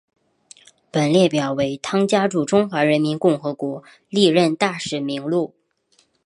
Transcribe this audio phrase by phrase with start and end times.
[0.91, 5.53] 本列表为汤加驻中华人民共和国历任大使名录。